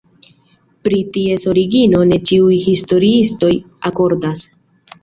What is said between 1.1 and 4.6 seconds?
ties origino ne ĉiuj historiistoj akordas.